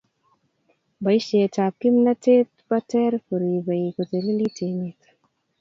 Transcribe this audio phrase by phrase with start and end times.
[1.03, 4.99] boishet ab kimnatet be ter koripee kotililit emet